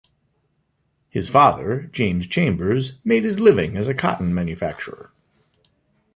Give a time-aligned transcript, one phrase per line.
[1.09, 5.11] His father, James Chambers, made his living as a cotton manufacturer.